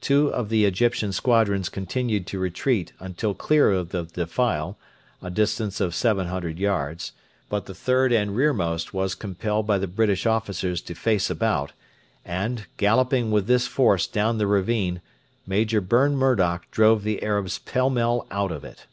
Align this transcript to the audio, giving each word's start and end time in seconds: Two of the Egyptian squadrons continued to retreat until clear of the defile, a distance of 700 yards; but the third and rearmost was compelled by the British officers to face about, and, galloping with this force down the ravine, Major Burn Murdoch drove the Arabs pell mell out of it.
Two 0.00 0.28
of 0.28 0.50
the 0.50 0.64
Egyptian 0.64 1.10
squadrons 1.10 1.68
continued 1.68 2.28
to 2.28 2.38
retreat 2.38 2.92
until 3.00 3.34
clear 3.34 3.72
of 3.72 3.88
the 3.88 4.04
defile, 4.04 4.78
a 5.20 5.30
distance 5.32 5.80
of 5.80 5.96
700 5.96 6.60
yards; 6.60 7.10
but 7.48 7.66
the 7.66 7.74
third 7.74 8.12
and 8.12 8.36
rearmost 8.36 8.94
was 8.94 9.16
compelled 9.16 9.66
by 9.66 9.78
the 9.78 9.88
British 9.88 10.26
officers 10.26 10.80
to 10.82 10.94
face 10.94 11.28
about, 11.28 11.72
and, 12.24 12.68
galloping 12.76 13.32
with 13.32 13.48
this 13.48 13.66
force 13.66 14.06
down 14.06 14.38
the 14.38 14.46
ravine, 14.46 15.00
Major 15.44 15.80
Burn 15.80 16.14
Murdoch 16.14 16.70
drove 16.70 17.02
the 17.02 17.20
Arabs 17.24 17.58
pell 17.58 17.90
mell 17.90 18.28
out 18.30 18.52
of 18.52 18.62
it. 18.62 18.86